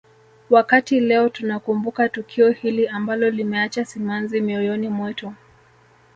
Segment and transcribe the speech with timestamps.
[0.49, 5.33] Wakati leo tunakumbuka tukio hili ambalo limeacha simanzi mioyoni mwetu